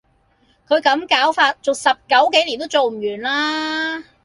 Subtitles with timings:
[0.67, 4.03] 佢咁攪法，做十九幾年都做唔完啦